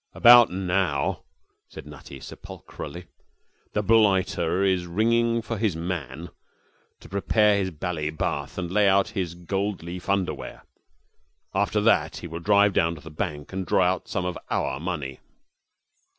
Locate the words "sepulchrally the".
2.19-3.83